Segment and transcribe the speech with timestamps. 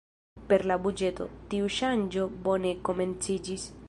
[0.51, 3.71] Per la buĝeto, tiu ŝanĝo bone komenciĝis.